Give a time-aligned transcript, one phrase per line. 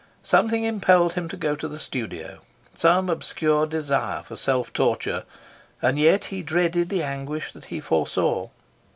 [0.23, 2.39] Something impelled him to go to the studio,
[2.73, 5.25] some obscure desire for self torture,
[5.79, 8.49] and yet he dreaded the anguish that he foresaw.